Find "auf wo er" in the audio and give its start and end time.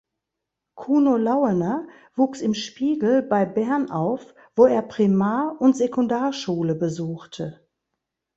3.91-4.81